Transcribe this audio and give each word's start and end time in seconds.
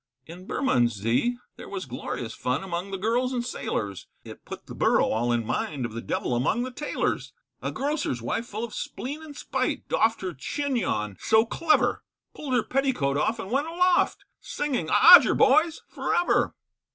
In 0.25 0.47
Bermondsey 0.47 1.37
there 1.57 1.69
was 1.69 1.85
glorious 1.85 2.33
fun 2.33 2.63
Among 2.63 2.89
the 2.89 2.97
girls 2.97 3.33
and 3.33 3.45
sailors, 3.45 4.07
It 4.23 4.45
put 4.45 4.65
the 4.65 4.73
Borough 4.73 5.11
all 5.11 5.31
in 5.31 5.45
mind 5.45 5.85
Of 5.85 5.93
the 5.93 6.01
devil 6.01 6.35
among 6.35 6.63
the 6.63 6.71
tailors. 6.71 7.33
A 7.61 7.71
grocer's 7.71 8.19
wife, 8.19 8.47
full 8.47 8.63
of 8.63 8.73
spleen 8.73 9.21
and 9.21 9.37
spite, 9.37 9.87
Doffed 9.89 10.21
her 10.21 10.33
chignon 10.33 11.17
so 11.19 11.45
clever, 11.45 12.01
Pulled 12.33 12.55
her 12.55 12.63
petticoat 12.63 13.15
off 13.15 13.37
and 13.37 13.51
went 13.51 13.67
aloft, 13.67 14.25
Singing, 14.39 14.89
Odger, 14.89 15.35
boys, 15.35 15.83
for 15.87 16.15
ever. 16.15 16.55